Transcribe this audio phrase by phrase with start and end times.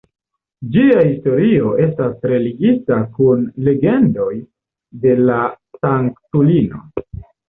[0.75, 4.31] Ĝia historio estas tre ligita kun legendoj
[5.05, 5.37] de la
[5.83, 6.81] sanktulino.